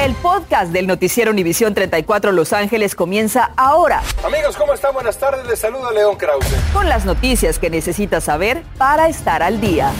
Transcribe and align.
El 0.00 0.14
podcast 0.14 0.72
del 0.72 0.86
noticiero 0.86 1.30
Univisión 1.30 1.74
34 1.74 2.32
Los 2.32 2.54
Ángeles 2.54 2.94
comienza 2.94 3.50
ahora. 3.58 4.00
Amigos, 4.24 4.56
¿cómo 4.56 4.72
están? 4.72 4.94
Buenas 4.94 5.18
tardes. 5.18 5.46
Les 5.46 5.58
saluda 5.58 5.92
León 5.92 6.16
Krause. 6.16 6.56
Con 6.72 6.88
las 6.88 7.04
noticias 7.04 7.58
que 7.58 7.68
necesitas 7.68 8.24
saber 8.24 8.62
para 8.78 9.08
estar 9.10 9.42
al 9.42 9.60
día. 9.60 9.92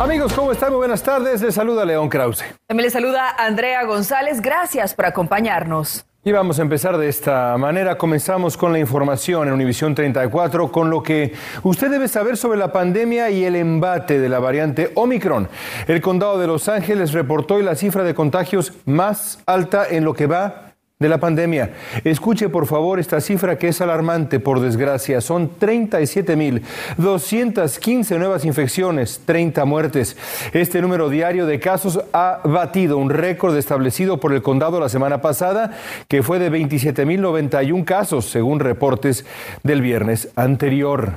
Amigos, 0.00 0.32
¿cómo 0.32 0.50
están? 0.50 0.70
Muy 0.70 0.78
buenas 0.78 1.00
tardes. 1.00 1.40
Les 1.42 1.54
saluda 1.54 1.84
León 1.84 2.08
Krause. 2.08 2.44
También 2.66 2.86
les 2.86 2.92
saluda 2.92 3.30
Andrea 3.38 3.84
González. 3.84 4.40
Gracias 4.40 4.94
por 4.94 5.06
acompañarnos. 5.06 6.07
Y 6.28 6.32
vamos 6.32 6.58
a 6.58 6.62
empezar 6.62 6.98
de 6.98 7.08
esta 7.08 7.56
manera. 7.56 7.96
Comenzamos 7.96 8.58
con 8.58 8.70
la 8.70 8.78
información 8.78 9.48
en 9.48 9.54
Univisión 9.54 9.94
34 9.94 10.70
con 10.70 10.90
lo 10.90 11.02
que 11.02 11.32
usted 11.62 11.90
debe 11.90 12.06
saber 12.06 12.36
sobre 12.36 12.58
la 12.58 12.70
pandemia 12.70 13.30
y 13.30 13.46
el 13.46 13.56
embate 13.56 14.18
de 14.18 14.28
la 14.28 14.38
variante 14.38 14.92
Omicron. 14.94 15.48
El 15.86 16.02
condado 16.02 16.38
de 16.38 16.46
Los 16.46 16.68
Ángeles 16.68 17.14
reportó 17.14 17.58
la 17.60 17.76
cifra 17.76 18.04
de 18.04 18.12
contagios 18.12 18.74
más 18.84 19.38
alta 19.46 19.86
en 19.88 20.04
lo 20.04 20.12
que 20.12 20.26
va 20.26 20.67
de 20.98 21.08
la 21.08 21.18
pandemia. 21.18 21.74
Escuche 22.02 22.48
por 22.48 22.66
favor 22.66 22.98
esta 22.98 23.20
cifra 23.20 23.56
que 23.56 23.68
es 23.68 23.80
alarmante 23.80 24.40
por 24.40 24.58
desgracia. 24.58 25.20
Son 25.20 25.56
37.215 25.56 28.18
nuevas 28.18 28.44
infecciones, 28.44 29.20
30 29.24 29.64
muertes. 29.64 30.16
Este 30.52 30.82
número 30.82 31.08
diario 31.08 31.46
de 31.46 31.60
casos 31.60 32.00
ha 32.12 32.40
batido 32.42 32.98
un 32.98 33.10
récord 33.10 33.56
establecido 33.56 34.18
por 34.18 34.32
el 34.32 34.42
condado 34.42 34.80
la 34.80 34.88
semana 34.88 35.20
pasada, 35.20 35.78
que 36.08 36.24
fue 36.24 36.40
de 36.40 36.50
27.091 36.50 37.84
casos, 37.84 38.28
según 38.28 38.58
reportes 38.58 39.24
del 39.62 39.82
viernes 39.82 40.30
anterior. 40.34 41.12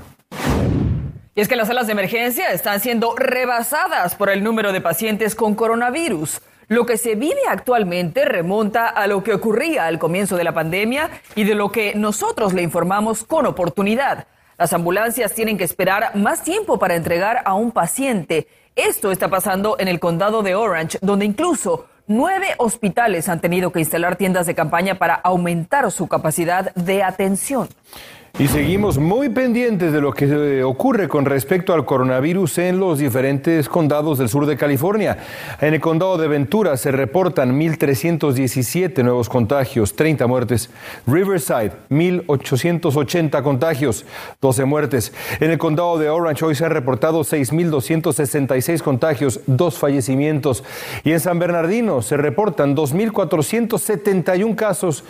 Y 1.34 1.40
es 1.42 1.48
que 1.48 1.56
las 1.56 1.70
salas 1.70 1.88
de 1.88 1.94
emergencia 1.94 2.52
están 2.52 2.82
siendo 2.82 3.16
rebasadas 3.16 4.14
por 4.14 4.30
el 4.30 4.44
número 4.44 4.72
de 4.74 4.82
pacientes 4.82 5.34
con 5.34 5.56
coronavirus. 5.56 6.40
Lo 6.72 6.86
que 6.86 6.98
se 6.98 7.16
vive 7.16 7.42
actualmente 7.50 8.24
remonta 8.24 8.88
a 8.88 9.06
lo 9.06 9.26
que 9.26 9.34
ocurría 9.34 9.88
al 9.88 10.00
comienzo 10.00 10.38
de 10.38 10.46
la 10.46 10.54
pandemia 10.54 11.10
y 11.36 11.44
de 11.44 11.54
lo 11.54 11.70
que 11.70 11.96
nosotros 11.96 12.54
le 12.54 12.62
informamos 12.62 13.26
con 13.26 13.46
oportunidad. 13.46 14.26
Las 14.58 14.72
ambulancias 14.72 15.34
tienen 15.34 15.58
que 15.58 15.66
esperar 15.66 16.16
más 16.16 16.46
tiempo 16.46 16.80
para 16.80 16.96
entregar 16.96 17.42
a 17.44 17.56
un 17.56 17.74
paciente. 17.74 18.48
Esto 18.78 19.12
está 19.12 19.28
pasando 19.28 19.76
en 19.80 19.90
el 19.90 20.00
condado 20.00 20.44
de 20.44 20.56
Orange, 20.56 20.98
donde 21.02 21.26
incluso 21.26 21.88
nueve 22.08 22.56
hospitales 22.58 23.28
han 23.28 23.42
tenido 23.42 23.74
que 23.74 23.80
instalar 23.80 24.16
tiendas 24.16 24.46
de 24.46 24.56
campaña 24.56 24.96
para 24.96 25.16
aumentar 25.16 25.92
su 25.92 26.08
capacidad 26.08 26.74
de 26.76 27.04
atención. 27.04 27.68
Y 28.40 28.48
seguimos 28.48 28.98
muy 28.98 29.30
pendientes 29.30 29.94
de 29.94 30.02
lo 30.02 30.14
que 30.14 30.64
ocurre 30.64 31.08
con 31.08 31.26
respecto 31.26 31.74
al 31.74 31.86
coronavirus 31.86 32.58
en 32.58 32.80
los 32.80 32.98
diferentes 32.98 33.70
condados 33.70 34.18
del 34.18 34.30
sur 34.30 34.48
de 34.48 34.58
California. 34.58 35.20
En 35.60 35.76
el 35.76 35.80
condado 35.80 36.18
de 36.18 36.28
Ventura 36.28 36.76
se 36.78 36.92
reportan 36.92 37.60
1.317 37.60 39.04
nuevos 39.04 39.30
contagios, 39.30 39.96
30 39.96 40.26
muertes. 40.26 40.72
Riverside, 41.06 41.74
1.880 41.92 43.44
contagios, 43.44 44.06
12 44.40 44.66
muertes. 44.66 45.14
En 45.40 45.52
el 45.52 45.60
condado 45.60 46.00
de 46.00 46.10
Orange 46.10 46.46
hoy 46.46 46.56
se 46.56 46.66
han 46.66 46.72
reportado 46.72 47.22
6.266 47.22 48.82
contagios, 48.82 49.42
2 49.46 49.78
fallecimientos. 49.78 50.64
Y 51.04 51.12
en 51.12 51.20
San 51.20 51.38
Bernardino 51.38 52.02
se 52.02 52.18
reportan 52.18 52.76
2.471 52.76 54.56
casos 54.56 55.04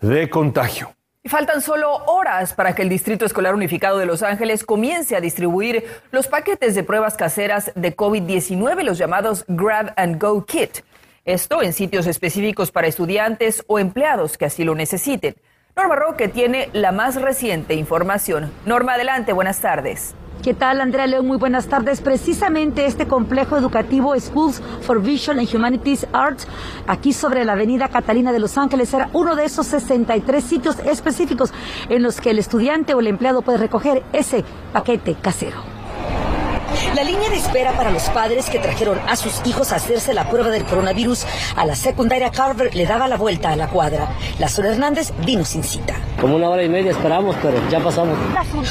de 0.00 0.30
contagio. 0.30 0.97
Faltan 1.24 1.60
solo 1.60 1.92
horas 2.06 2.54
para 2.54 2.74
que 2.74 2.82
el 2.82 2.88
Distrito 2.88 3.26
Escolar 3.26 3.54
Unificado 3.54 3.98
de 3.98 4.06
Los 4.06 4.22
Ángeles 4.22 4.64
comience 4.64 5.16
a 5.16 5.20
distribuir 5.20 5.84
los 6.10 6.26
paquetes 6.26 6.74
de 6.74 6.84
pruebas 6.84 7.16
caseras 7.16 7.72
de 7.74 7.94
COVID-19, 7.94 8.82
los 8.82 8.98
llamados 8.98 9.44
Grab 9.48 9.92
and 9.96 10.22
Go 10.22 10.46
Kit. 10.46 10.78
Esto 11.24 11.62
en 11.62 11.74
sitios 11.74 12.06
específicos 12.06 12.70
para 12.70 12.86
estudiantes 12.86 13.62
o 13.66 13.78
empleados 13.78 14.38
que 14.38 14.46
así 14.46 14.64
lo 14.64 14.74
necesiten. 14.74 15.36
Norma 15.76 15.96
Roque 15.96 16.28
tiene 16.28 16.70
la 16.72 16.92
más 16.92 17.20
reciente 17.20 17.74
información. 17.74 18.50
Norma, 18.64 18.94
adelante, 18.94 19.32
buenas 19.32 19.60
tardes. 19.60 20.14
¿Qué 20.42 20.54
tal, 20.54 20.80
Andrea 20.80 21.08
León? 21.08 21.26
Muy 21.26 21.36
buenas 21.36 21.66
tardes. 21.66 22.00
Precisamente 22.00 22.86
este 22.86 23.08
complejo 23.08 23.56
educativo 23.56 24.14
Schools 24.18 24.62
for 24.82 25.02
Vision 25.02 25.40
and 25.40 25.52
Humanities 25.52 26.06
Arts, 26.12 26.46
aquí 26.86 27.12
sobre 27.12 27.44
la 27.44 27.54
avenida 27.54 27.88
Catalina 27.88 28.30
de 28.32 28.38
Los 28.38 28.56
Ángeles, 28.56 28.94
era 28.94 29.10
uno 29.14 29.34
de 29.34 29.44
esos 29.44 29.66
63 29.66 30.42
sitios 30.44 30.78
específicos 30.78 31.52
en 31.88 32.04
los 32.04 32.20
que 32.20 32.30
el 32.30 32.38
estudiante 32.38 32.94
o 32.94 33.00
el 33.00 33.08
empleado 33.08 33.42
puede 33.42 33.58
recoger 33.58 34.04
ese 34.12 34.44
paquete 34.72 35.16
casero. 35.20 35.77
La 36.94 37.04
línea 37.04 37.30
de 37.30 37.36
espera 37.36 37.72
para 37.72 37.90
los 37.90 38.04
padres 38.10 38.48
que 38.50 38.58
trajeron 38.58 38.98
a 39.06 39.14
sus 39.16 39.40
hijos 39.46 39.72
a 39.72 39.76
hacerse 39.76 40.14
la 40.14 40.28
prueba 40.28 40.48
del 40.48 40.64
coronavirus 40.64 41.26
a 41.56 41.64
la 41.64 41.76
secundaria 41.76 42.30
Carver 42.30 42.74
le 42.74 42.86
daba 42.86 43.06
la 43.08 43.16
vuelta 43.16 43.50
a 43.50 43.56
la 43.56 43.68
cuadra. 43.68 44.08
La 44.38 44.48
Sol 44.48 44.66
Hernández 44.66 45.12
vino 45.24 45.44
sin 45.44 45.62
cita. 45.62 45.94
Como 46.20 46.36
una 46.36 46.48
hora 46.48 46.64
y 46.64 46.68
media 46.68 46.90
esperamos, 46.90 47.36
pero 47.42 47.56
ya 47.68 47.80
pasamos. 47.80 48.18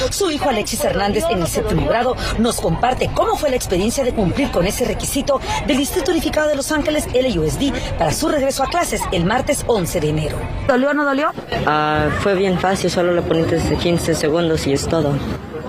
Su 0.09 0.31
hijo 0.31 0.49
Alexis 0.49 0.83
Hernández 0.83 1.23
en 1.29 1.41
el 1.41 1.47
séptimo 1.47 1.87
grado 1.87 2.15
nos 2.39 2.59
comparte 2.59 3.09
cómo 3.13 3.35
fue 3.35 3.49
la 3.49 3.55
experiencia 3.55 4.03
de 4.03 4.13
cumplir 4.13 4.51
con 4.51 4.65
ese 4.65 4.83
requisito 4.85 5.39
del 5.65 5.77
Distrito 5.77 6.11
Unificado 6.11 6.49
de 6.49 6.55
Los 6.55 6.71
Ángeles, 6.71 7.07
LUSD, 7.13 7.71
para 7.97 8.11
su 8.11 8.27
regreso 8.27 8.63
a 8.63 8.67
clases 8.67 9.01
el 9.11 9.25
martes 9.25 9.63
11 9.67 9.99
de 9.99 10.09
enero. 10.09 10.37
¿Dolió 10.67 10.89
o 10.89 10.93
no 10.93 11.05
dolió? 11.05 11.31
Ah, 11.65 12.07
fue 12.19 12.35
bien 12.35 12.59
fácil, 12.59 12.89
solo 12.89 13.13
le 13.13 13.21
pones 13.21 13.47
15 13.79 14.15
segundos 14.15 14.67
y 14.67 14.73
es 14.73 14.87
todo. 14.87 15.13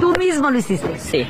Tú 0.01 0.13
mismo 0.19 0.51
lo 0.51 0.59
hiciste. 0.59 0.99
Sí. 0.99 1.27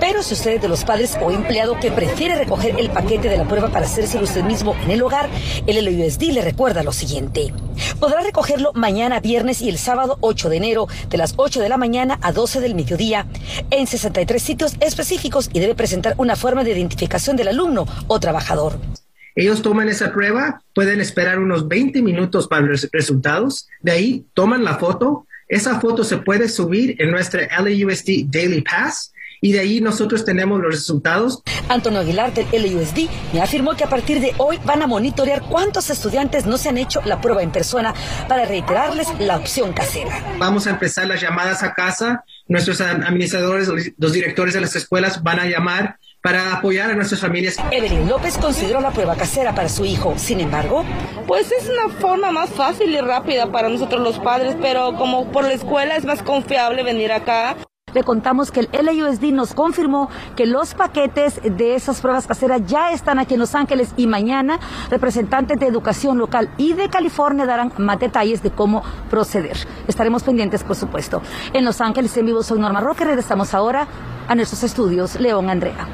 Pero 0.00 0.22
si 0.22 0.34
los 0.68 0.84
padres 0.84 1.16
o 1.20 1.30
empleado 1.30 1.78
que 1.80 1.90
prefiere 1.90 2.36
recoger 2.36 2.78
el 2.78 2.90
paquete 2.90 3.28
de 3.28 3.38
la 3.38 3.48
prueba 3.48 3.70
para 3.70 3.86
hacérselo 3.86 4.24
usted 4.24 4.44
mismo 4.44 4.76
en 4.84 4.90
el 4.90 5.02
hogar, 5.02 5.28
el 5.66 5.84
LUSD 5.84 6.32
le 6.32 6.42
recuerda 6.42 6.82
lo 6.82 6.92
siguiente. 6.92 7.52
Podrá 7.98 8.20
recogerlo 8.20 8.72
mañana 8.74 9.20
viernes 9.20 9.62
y 9.62 9.68
el 9.68 9.78
sábado 9.78 10.18
8 10.20 10.48
de 10.48 10.56
enero 10.56 10.86
de 11.08 11.16
las 11.16 11.34
8 11.36 11.60
de 11.60 11.68
la 11.68 11.76
mañana 11.76 12.18
a 12.22 12.32
12 12.32 12.60
del 12.60 12.74
mediodía 12.74 13.26
en 13.70 13.86
63 13.86 14.42
sitios 14.42 14.76
específicos 14.80 15.50
y 15.52 15.60
debe 15.60 15.74
presentar 15.74 16.14
una 16.18 16.36
forma 16.36 16.64
de 16.64 16.72
identificación 16.72 17.36
del 17.36 17.48
alumno 17.48 17.86
o 18.06 18.20
trabajador. 18.20 18.78
Ellos 19.34 19.62
toman 19.62 19.88
esa 19.88 20.12
prueba, 20.12 20.62
pueden 20.74 21.00
esperar 21.00 21.38
unos 21.38 21.68
20 21.68 22.02
minutos 22.02 22.48
para 22.48 22.66
los 22.66 22.88
resultados, 22.92 23.68
de 23.80 23.92
ahí 23.92 24.26
toman 24.34 24.64
la 24.64 24.78
foto, 24.78 25.26
esa 25.46 25.80
foto 25.80 26.04
se 26.04 26.18
puede 26.18 26.48
subir 26.48 27.00
en 27.00 27.10
nuestra 27.10 27.46
LAUSD 27.62 28.26
Daily 28.26 28.62
Pass 28.62 29.12
y 29.40 29.52
de 29.52 29.60
ahí 29.60 29.80
nosotros 29.80 30.24
tenemos 30.24 30.60
los 30.60 30.74
resultados. 30.74 31.42
Antonio 31.68 32.00
Aguilar 32.00 32.32
del 32.32 32.46
LUSD 32.50 33.08
me 33.32 33.40
afirmó 33.40 33.74
que 33.74 33.84
a 33.84 33.88
partir 33.88 34.20
de 34.20 34.34
hoy 34.38 34.58
van 34.64 34.82
a 34.82 34.86
monitorear 34.86 35.42
cuántos 35.42 35.90
estudiantes 35.90 36.46
no 36.46 36.58
se 36.58 36.68
han 36.68 36.78
hecho 36.78 37.00
la 37.04 37.20
prueba 37.20 37.42
en 37.42 37.50
persona 37.50 37.94
para 38.28 38.44
reiterarles 38.44 39.08
la 39.18 39.36
opción 39.36 39.72
casera. 39.72 40.36
Vamos 40.38 40.66
a 40.66 40.70
empezar 40.70 41.06
las 41.06 41.20
llamadas 41.20 41.62
a 41.62 41.74
casa. 41.74 42.24
Nuestros 42.46 42.80
administradores, 42.80 43.68
los 43.96 44.12
directores 44.12 44.54
de 44.54 44.60
las 44.60 44.74
escuelas 44.74 45.22
van 45.22 45.40
a 45.40 45.46
llamar 45.46 45.98
para 46.22 46.54
apoyar 46.54 46.90
a 46.90 46.94
nuestras 46.94 47.20
familias. 47.20 47.56
Evelyn 47.70 48.08
López 48.08 48.36
consideró 48.38 48.80
la 48.80 48.90
prueba 48.90 49.14
casera 49.14 49.54
para 49.54 49.68
su 49.68 49.84
hijo. 49.84 50.14
Sin 50.18 50.40
embargo, 50.40 50.84
pues 51.26 51.52
es 51.52 51.68
una 51.68 51.94
forma 51.94 52.32
más 52.32 52.50
fácil 52.50 52.92
y 52.92 53.00
rápida 53.00 53.52
para 53.52 53.68
nosotros 53.68 54.02
los 54.02 54.18
padres, 54.18 54.56
pero 54.60 54.94
como 54.96 55.30
por 55.30 55.44
la 55.44 55.52
escuela 55.52 55.96
es 55.96 56.04
más 56.04 56.22
confiable 56.22 56.82
venir 56.82 57.12
acá. 57.12 57.56
Le 57.98 58.04
contamos 58.04 58.52
que 58.52 58.60
el 58.60 58.68
LAUSD 58.70 59.32
nos 59.32 59.54
confirmó 59.54 60.08
que 60.36 60.46
los 60.46 60.72
paquetes 60.74 61.40
de 61.42 61.74
esas 61.74 62.00
pruebas 62.00 62.28
caseras 62.28 62.62
ya 62.64 62.92
están 62.92 63.18
aquí 63.18 63.34
en 63.34 63.40
Los 63.40 63.56
Ángeles 63.56 63.92
y 63.96 64.06
mañana 64.06 64.60
representantes 64.88 65.58
de 65.58 65.66
educación 65.66 66.16
local 66.16 66.48
y 66.58 66.74
de 66.74 66.90
California 66.90 67.44
darán 67.44 67.72
más 67.76 67.98
detalles 67.98 68.40
de 68.40 68.52
cómo 68.52 68.84
proceder. 69.10 69.56
Estaremos 69.88 70.22
pendientes, 70.22 70.62
por 70.62 70.76
supuesto. 70.76 71.22
En 71.52 71.64
Los 71.64 71.80
Ángeles 71.80 72.16
en 72.16 72.26
vivo 72.26 72.44
soy 72.44 72.60
Norma 72.60 72.80
Roque. 72.80 73.04
Regresamos 73.04 73.52
ahora 73.52 73.88
a 74.28 74.34
nuestros 74.36 74.62
estudios. 74.62 75.18
León 75.18 75.50
Andrea. 75.50 75.88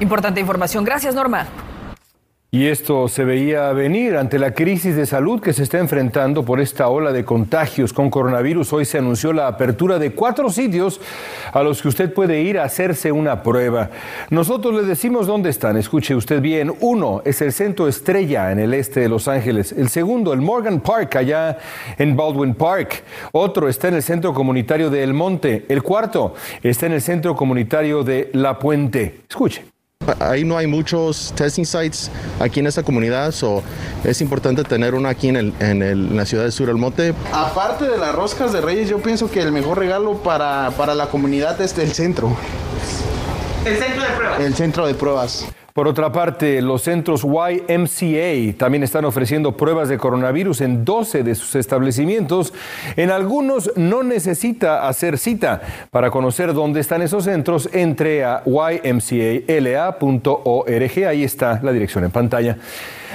Importante 0.00 0.40
información. 0.40 0.84
Gracias, 0.84 1.14
Norma. 1.14 1.46
Y 2.52 2.68
esto 2.68 3.08
se 3.08 3.24
veía 3.24 3.72
venir 3.72 4.16
ante 4.16 4.38
la 4.38 4.54
crisis 4.54 4.94
de 4.94 5.04
salud 5.04 5.40
que 5.40 5.52
se 5.52 5.64
está 5.64 5.78
enfrentando 5.78 6.44
por 6.44 6.60
esta 6.60 6.88
ola 6.88 7.12
de 7.12 7.24
contagios 7.24 7.92
con 7.92 8.08
coronavirus. 8.08 8.72
Hoy 8.72 8.84
se 8.84 8.98
anunció 8.98 9.32
la 9.32 9.48
apertura 9.48 9.98
de 9.98 10.12
cuatro 10.12 10.48
sitios 10.48 11.00
a 11.52 11.64
los 11.64 11.82
que 11.82 11.88
usted 11.88 12.14
puede 12.14 12.40
ir 12.42 12.60
a 12.60 12.64
hacerse 12.64 13.10
una 13.10 13.42
prueba. 13.42 13.90
Nosotros 14.30 14.74
le 14.74 14.82
decimos 14.84 15.26
dónde 15.26 15.50
están. 15.50 15.76
Escuche 15.76 16.14
usted 16.14 16.40
bien. 16.40 16.72
Uno 16.80 17.20
es 17.24 17.42
el 17.42 17.52
Centro 17.52 17.88
Estrella 17.88 18.52
en 18.52 18.60
el 18.60 18.74
este 18.74 19.00
de 19.00 19.08
Los 19.08 19.26
Ángeles. 19.26 19.72
El 19.72 19.88
segundo, 19.88 20.32
el 20.32 20.40
Morgan 20.40 20.80
Park, 20.80 21.16
allá 21.16 21.58
en 21.98 22.16
Baldwin 22.16 22.54
Park. 22.54 23.02
Otro 23.32 23.68
está 23.68 23.88
en 23.88 23.94
el 23.94 24.02
Centro 24.04 24.32
Comunitario 24.32 24.88
de 24.88 25.02
El 25.02 25.14
Monte. 25.14 25.66
El 25.68 25.82
cuarto 25.82 26.34
está 26.62 26.86
en 26.86 26.92
el 26.92 27.02
Centro 27.02 27.34
Comunitario 27.34 28.04
de 28.04 28.30
La 28.32 28.56
Puente. 28.56 29.22
Escuche. 29.28 29.75
Ahí 30.20 30.44
no 30.44 30.56
hay 30.56 30.66
muchos 30.66 31.32
testing 31.34 31.64
sites 31.64 32.10
aquí 32.38 32.60
en 32.60 32.66
esta 32.66 32.82
comunidad, 32.82 33.32
so 33.32 33.62
es 34.04 34.20
importante 34.20 34.62
tener 34.62 34.94
uno 34.94 35.08
aquí 35.08 35.28
en, 35.28 35.36
el, 35.36 35.54
en, 35.58 36.16
la 36.16 36.24
ciudad 36.24 36.44
de 36.44 36.52
Sur 36.52 36.68
el 36.68 36.76
Monte. 36.76 37.14
Aparte 37.32 37.88
de 37.88 37.98
las 37.98 38.14
roscas 38.14 38.52
de 38.52 38.60
Reyes, 38.60 38.88
yo 38.88 38.98
pienso 38.98 39.30
que 39.30 39.40
el 39.40 39.52
mejor 39.52 39.78
regalo 39.78 40.14
para, 40.18 40.70
para 40.76 40.94
la 40.94 41.08
comunidad 41.08 41.60
es 41.60 41.76
el 41.78 41.92
centro. 41.92 42.36
El 43.64 43.76
centro 43.76 44.02
de 44.02 44.08
pruebas. 44.10 44.40
El 44.40 44.54
centro 44.54 44.86
de 44.86 44.94
pruebas. 44.94 45.46
Por 45.76 45.86
otra 45.88 46.10
parte, 46.10 46.62
los 46.62 46.80
centros 46.80 47.22
YMCA 47.22 48.56
también 48.56 48.82
están 48.82 49.04
ofreciendo 49.04 49.58
pruebas 49.58 49.90
de 49.90 49.98
coronavirus 49.98 50.62
en 50.62 50.86
12 50.86 51.22
de 51.22 51.34
sus 51.34 51.54
establecimientos. 51.54 52.54
En 52.96 53.10
algunos 53.10 53.70
no 53.76 54.02
necesita 54.02 54.88
hacer 54.88 55.18
cita. 55.18 55.60
Para 55.90 56.10
conocer 56.10 56.54
dónde 56.54 56.80
están 56.80 57.02
esos 57.02 57.24
centros, 57.24 57.68
entre 57.74 58.24
a 58.24 58.42
ymcala.org. 58.46 59.26
Ahí 61.06 61.24
está 61.24 61.60
la 61.62 61.72
dirección 61.72 62.04
en 62.04 62.10
pantalla. 62.10 62.56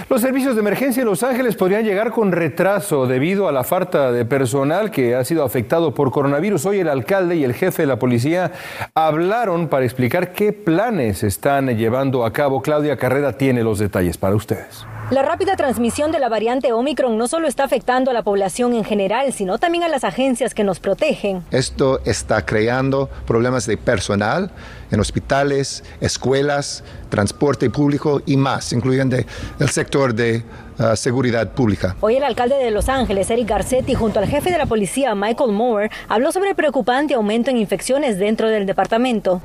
Los 0.10 0.22
servicios 0.22 0.56
de 0.56 0.62
emergencia 0.62 1.02
en 1.02 1.08
Los 1.08 1.24
Ángeles 1.24 1.56
podrían 1.56 1.86
llegar 1.86 2.12
con 2.12 2.32
retraso 2.32 3.08
debido 3.08 3.48
a 3.48 3.52
la 3.52 3.64
falta 3.64 4.12
de 4.12 4.26
personal 4.26 4.92
que 4.92 5.16
ha 5.16 5.24
sido 5.24 5.44
afectado 5.44 5.94
por 5.94 6.12
coronavirus. 6.12 6.66
Hoy 6.66 6.80
el 6.80 6.90
alcalde 6.90 7.38
y 7.38 7.44
el 7.44 7.54
jefe 7.54 7.84
de 7.84 7.88
la 7.88 7.98
policía 7.98 8.52
hablaron 8.94 9.68
para 9.68 9.86
explicar 9.86 10.34
qué 10.34 10.52
planes 10.52 11.24
están 11.24 11.78
llevando 11.78 12.26
a 12.26 12.34
cabo. 12.34 12.51
Claudia 12.60 12.98
Carrera 12.98 13.38
tiene 13.38 13.64
los 13.64 13.80
detalles 13.80 14.18
para 14.18 14.36
ustedes. 14.36 14.86
La 15.12 15.24
rápida 15.24 15.58
transmisión 15.58 16.12
de 16.12 16.20
la 16.20 16.30
variante 16.30 16.72
Omicron 16.72 17.18
no 17.18 17.28
solo 17.28 17.48
está 17.48 17.66
afectando 17.66 18.12
a 18.12 18.14
la 18.14 18.24
población 18.24 18.74
en 18.74 18.86
general, 18.86 19.34
sino 19.34 19.58
también 19.58 19.84
a 19.84 19.90
las 19.90 20.06
agencias 20.06 20.54
que 20.54 20.64
nos 20.64 20.80
protegen. 20.80 21.44
Esto 21.52 22.02
está 22.06 22.46
creando 22.46 23.10
problemas 23.28 23.66
de 23.66 23.76
personal 23.76 24.52
en 24.90 25.00
hospitales, 25.00 25.84
escuelas, 26.00 26.84
transporte 27.10 27.70
público 27.70 28.22
y 28.26 28.38
más, 28.38 28.72
incluyendo 28.72 29.18
el 29.60 29.70
sector 29.70 30.14
de 30.14 30.44
uh, 30.82 30.96
seguridad 30.96 31.50
pública. 31.50 31.96
Hoy 32.02 32.16
el 32.16 32.24
alcalde 32.24 32.56
de 32.56 32.72
Los 32.72 32.90
Ángeles, 32.90 33.30
Eric 33.30 33.48
Garcetti, 33.48 33.94
junto 33.94 34.20
al 34.20 34.28
jefe 34.28 34.52
de 34.52 34.58
la 34.58 34.66
policía, 34.66 35.16
Michael 35.16 35.52
Moore, 35.52 35.90
habló 36.08 36.32
sobre 36.32 36.50
el 36.50 36.56
preocupante 36.56 37.14
aumento 37.14 37.50
en 37.50 37.58
infecciones 37.58 38.18
dentro 38.18 38.50
del 38.50 38.66
departamento. 38.66 39.42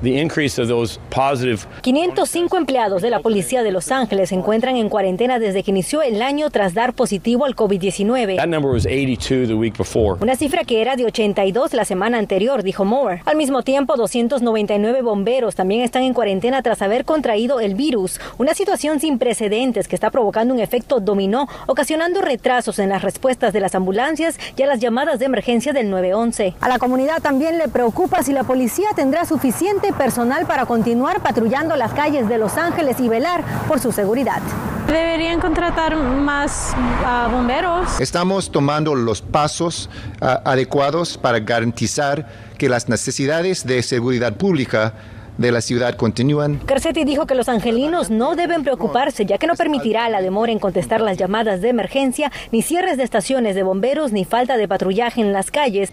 505 1.82 2.56
empleados 2.56 3.02
de 3.02 3.10
la 3.10 3.20
policía 3.20 3.62
de 3.62 3.72
Los 3.72 3.90
Ángeles 3.90 4.30
se 4.30 4.34
encuentran 4.34 4.76
en 4.76 4.88
cuarentena 4.88 5.38
desde 5.38 5.62
que 5.62 5.70
inició 5.70 6.02
el 6.02 6.22
año 6.22 6.50
tras 6.50 6.74
dar 6.74 6.94
positivo 6.94 7.44
al 7.44 7.54
COVID-19. 7.54 8.36
Una 10.20 10.36
cifra 10.36 10.64
que 10.64 10.80
era 10.80 10.96
de 10.96 11.04
82 11.04 11.74
la 11.74 11.84
semana 11.84 12.18
anterior, 12.18 12.62
dijo 12.62 12.84
Moore. 12.84 13.22
Al 13.24 13.36
mismo 13.36 13.62
tiempo, 13.62 13.96
299 13.96 15.02
bomberos 15.02 15.54
también 15.54 15.82
están 15.82 16.02
en 16.02 16.14
cuarentena 16.14 16.62
tras 16.62 16.82
haber 16.82 17.04
contraído 17.04 17.60
el 17.60 17.74
virus, 17.74 18.20
una 18.38 18.54
situación 18.54 19.00
sin 19.00 19.18
precedentes 19.18 19.88
que 19.88 19.96
está 19.96 20.10
provocando 20.10 20.54
un 20.54 20.60
efecto 20.60 21.00
ocasionando 21.66 22.20
retrasos 22.20 22.78
en 22.78 22.88
las 22.88 23.02
respuestas 23.02 23.52
de 23.52 23.60
las 23.60 23.74
ambulancias 23.74 24.38
y 24.56 24.62
a 24.62 24.66
las 24.66 24.80
llamadas 24.80 25.18
de 25.18 25.26
emergencia 25.26 25.72
del 25.72 25.90
911. 25.90 26.54
A 26.60 26.68
la 26.68 26.78
comunidad 26.78 27.20
también 27.20 27.58
le 27.58 27.68
preocupa 27.68 28.22
si 28.22 28.32
la 28.32 28.44
policía 28.44 28.88
tendrá 28.94 29.24
suficiente 29.24 29.92
personal 29.92 30.46
para 30.46 30.66
continuar 30.66 31.20
patrullando 31.20 31.76
las 31.76 31.92
calles 31.92 32.28
de 32.28 32.38
Los 32.38 32.56
Ángeles 32.56 33.00
y 33.00 33.08
velar 33.08 33.42
por 33.66 33.80
su 33.80 33.92
seguridad. 33.92 34.40
Deberían 34.86 35.40
contratar 35.40 35.96
más 35.96 36.74
uh, 36.76 37.30
bomberos. 37.30 38.00
Estamos 38.00 38.52
tomando 38.52 38.94
los 38.94 39.20
pasos 39.20 39.90
uh, 40.20 40.26
adecuados 40.44 41.18
para 41.18 41.40
garantizar 41.40 42.28
que 42.56 42.68
las 42.68 42.88
necesidades 42.88 43.66
de 43.66 43.82
seguridad 43.82 44.34
pública 44.34 44.94
de 45.38 45.52
la 45.52 45.60
ciudad 45.60 45.96
continúan. 45.96 46.60
Garcetti 46.66 47.04
dijo 47.04 47.26
que 47.26 47.34
los 47.34 47.48
angelinos 47.48 48.10
no 48.10 48.34
deben 48.36 48.62
preocuparse, 48.62 49.26
ya 49.26 49.38
que 49.38 49.46
no 49.46 49.54
permitirá 49.54 50.08
la 50.08 50.20
demora 50.20 50.52
en 50.52 50.58
contestar 50.58 51.00
las 51.00 51.16
llamadas 51.16 51.60
de 51.60 51.68
emergencia, 51.68 52.32
ni 52.52 52.62
cierres 52.62 52.96
de 52.96 53.04
estaciones 53.04 53.54
de 53.54 53.62
bomberos, 53.62 54.12
ni 54.12 54.24
falta 54.24 54.56
de 54.56 54.68
patrullaje 54.68 55.20
en 55.20 55.32
las 55.32 55.50
calles. 55.50 55.92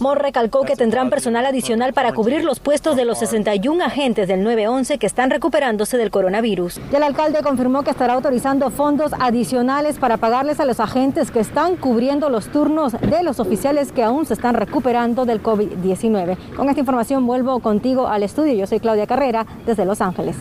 Moore 0.00 0.22
recalcó 0.22 0.62
que 0.62 0.76
tendrán 0.76 1.10
personal 1.10 1.46
adicional 1.46 1.92
para 1.92 2.12
cubrir 2.12 2.44
los 2.44 2.60
puestos 2.60 2.96
de 2.96 3.04
los 3.04 3.18
61 3.18 3.84
agentes 3.84 4.28
del 4.28 4.42
911 4.42 4.98
que 4.98 5.06
están 5.06 5.30
recuperándose 5.30 5.98
del 5.98 6.10
coronavirus. 6.10 6.80
Y 6.92 6.96
el 6.96 7.02
alcalde 7.02 7.42
confirmó 7.42 7.82
que 7.82 7.90
estará 7.90 8.14
autorizando 8.14 8.70
fondos 8.70 9.12
adicionales 9.18 9.98
para 9.98 10.16
pagarles 10.16 10.60
a 10.60 10.64
los 10.64 10.80
agentes 10.80 11.30
que 11.30 11.40
están 11.40 11.76
cubriendo 11.76 12.28
los 12.28 12.48
turnos 12.48 12.92
de 12.92 13.22
los 13.22 13.40
oficiales 13.40 13.92
que 13.92 14.02
aún 14.02 14.26
se 14.26 14.34
están 14.34 14.54
recuperando 14.54 15.24
del 15.24 15.42
COVID-19. 15.42 16.36
Con 16.56 16.68
esta 16.68 16.80
información 16.80 17.25
vuelvo 17.26 17.60
contigo 17.60 18.08
al 18.08 18.22
estudio. 18.22 18.54
Yo 18.54 18.66
soy 18.66 18.80
Claudia 18.80 19.06
Carrera 19.06 19.46
desde 19.66 19.84
Los 19.84 20.00
Ángeles. 20.00 20.36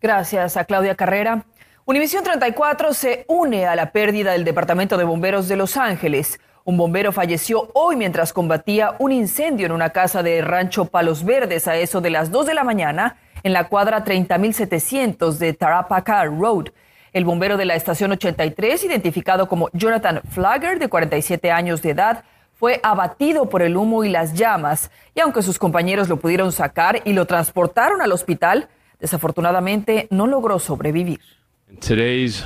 Gracias 0.00 0.56
a 0.56 0.64
Claudia 0.64 0.94
Carrera. 0.94 1.46
Univisión 1.84 2.24
34 2.24 2.92
se 2.92 3.24
une 3.28 3.66
a 3.66 3.76
la 3.76 3.92
pérdida 3.92 4.32
del 4.32 4.44
Departamento 4.44 4.96
de 4.96 5.04
Bomberos 5.04 5.48
de 5.48 5.56
Los 5.56 5.76
Ángeles. 5.76 6.40
Un 6.64 6.76
bombero 6.76 7.12
falleció 7.12 7.70
hoy 7.74 7.94
mientras 7.94 8.32
combatía 8.32 8.96
un 8.98 9.12
incendio 9.12 9.66
en 9.66 9.72
una 9.72 9.90
casa 9.90 10.24
de 10.24 10.42
Rancho 10.42 10.86
Palos 10.86 11.24
Verdes 11.24 11.68
a 11.68 11.76
eso 11.76 12.00
de 12.00 12.10
las 12.10 12.32
2 12.32 12.46
de 12.46 12.54
la 12.54 12.64
mañana 12.64 13.18
en 13.44 13.52
la 13.52 13.68
cuadra 13.68 14.04
30.700 14.04 15.38
de 15.38 15.52
Tarapacar 15.52 16.26
Road. 16.26 16.70
El 17.12 17.24
bombero 17.24 17.56
de 17.56 17.66
la 17.66 17.76
estación 17.76 18.10
83, 18.10 18.82
identificado 18.82 19.48
como 19.48 19.70
Jonathan 19.72 20.20
Flagger, 20.28 20.80
de 20.80 20.88
47 20.88 21.52
años 21.52 21.82
de 21.82 21.90
edad, 21.90 22.24
fue 22.58 22.80
abatido 22.82 23.48
por 23.48 23.62
el 23.62 23.76
humo 23.76 24.04
y 24.04 24.08
las 24.08 24.32
llamas, 24.32 24.90
y 25.14 25.20
aunque 25.20 25.42
sus 25.42 25.58
compañeros 25.58 26.08
lo 26.08 26.16
pudieron 26.16 26.52
sacar 26.52 27.02
y 27.04 27.12
lo 27.12 27.26
transportaron 27.26 28.00
al 28.00 28.12
hospital, 28.12 28.68
desafortunadamente 28.98 30.08
no 30.10 30.26
logró 30.26 30.58
sobrevivir. 30.58 31.20
Today's 31.80 32.42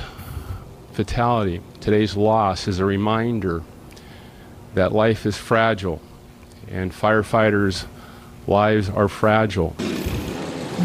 fatality, 0.93 1.61
today's 1.79 2.15
loss 2.15 2.67
is 2.67 2.79
a 2.79 2.85
reminder 2.85 3.61
that 4.75 4.91
life 4.91 5.25
is 5.25 5.37
fragile 5.37 5.99
and 6.69 6.91
firefighters' 6.91 7.85
lives 8.47 8.89
are 8.89 9.07
fragile. 9.07 9.73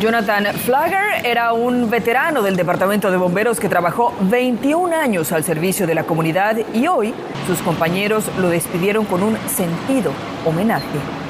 Jonathan 0.00 0.46
Flagger 0.52 1.24
era 1.24 1.52
un 1.54 1.88
veterano 1.88 2.42
del 2.42 2.56
Departamento 2.56 3.10
de 3.10 3.16
Bomberos 3.16 3.58
que 3.58 3.68
trabajó 3.68 4.12
21 4.20 4.94
años 4.94 5.32
al 5.32 5.42
servicio 5.42 5.86
de 5.86 5.94
la 5.94 6.04
comunidad 6.04 6.56
y 6.74 6.86
hoy 6.86 7.14
sus 7.46 7.62
compañeros 7.62 8.30
lo 8.38 8.50
despidieron 8.50 9.06
con 9.06 9.22
un 9.22 9.38
sentido 9.48 10.12
homenaje. 10.44 11.25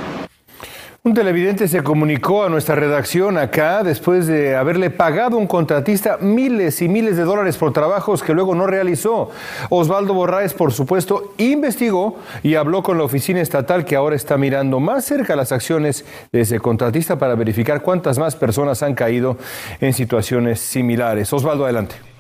Un 1.07 1.15
televidente 1.15 1.69
se 1.69 1.85
comunicó 1.85 2.43
a 2.43 2.49
nuestra 2.49 2.75
redacción 2.75 3.39
acá 3.39 3.85
después 3.85 4.27
de 4.27 4.57
haberle 4.57 4.91
pagado 4.91 5.37
a 5.37 5.39
un 5.39 5.47
contratista 5.47 6.19
miles 6.21 6.83
y 6.83 6.89
miles 6.89 7.17
de 7.17 7.23
dólares 7.23 7.57
por 7.57 7.73
trabajos 7.73 8.25
que 8.25 8.35
luego 8.35 8.57
no 8.57 8.67
realizó. 8.67 9.31
Osvaldo 9.71 10.15
Borraes, 10.15 10.53
por 10.53 10.73
supuesto, 10.73 11.33
investigó 11.39 12.17
y 12.43 12.57
habló 12.57 12.83
con 12.83 12.99
la 12.99 13.05
oficina 13.05 13.41
estatal 13.41 13.85
que 13.85 13.95
ahora 13.95 14.17
está 14.17 14.37
mirando 14.37 14.81
más 14.81 15.05
cerca 15.05 15.37
las 15.37 15.53
acciones 15.53 16.05
de 16.33 16.41
ese 16.41 16.59
contratista 16.59 17.17
para 17.17 17.37
verificar 17.37 17.83
cuántas 17.83 18.19
más 18.19 18.35
personas 18.35 18.83
han 18.83 18.97
caído 18.97 19.37
en 19.81 19.93
situaciones 19.93 20.59
similares. 20.59 21.33
Osvaldo, 21.33 21.67
adelante. 21.67 22.16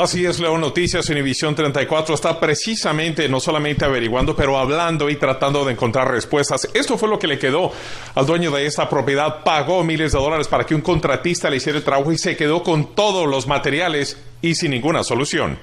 Así 0.00 0.24
es, 0.24 0.40
Leo 0.40 0.56
Noticias 0.56 1.10
Univisión 1.10 1.54
34 1.54 2.14
está 2.14 2.40
precisamente 2.40 3.28
no 3.28 3.38
solamente 3.38 3.84
averiguando, 3.84 4.34
pero 4.34 4.56
hablando 4.56 5.10
y 5.10 5.16
tratando 5.16 5.62
de 5.62 5.72
encontrar 5.72 6.10
respuestas. 6.10 6.66
Esto 6.72 6.96
fue 6.96 7.06
lo 7.06 7.18
que 7.18 7.26
le 7.26 7.38
quedó 7.38 7.70
al 8.14 8.24
dueño 8.24 8.50
de 8.50 8.64
esta 8.64 8.88
propiedad. 8.88 9.44
Pagó 9.44 9.84
miles 9.84 10.12
de 10.12 10.18
dólares 10.18 10.48
para 10.48 10.64
que 10.64 10.74
un 10.74 10.80
contratista 10.80 11.50
le 11.50 11.58
hiciera 11.58 11.76
el 11.76 11.84
trabajo 11.84 12.10
y 12.12 12.16
se 12.16 12.34
quedó 12.34 12.62
con 12.62 12.94
todos 12.94 13.28
los 13.28 13.46
materiales 13.46 14.16
y 14.40 14.54
sin 14.54 14.70
ninguna 14.70 15.04
solución. 15.04 15.58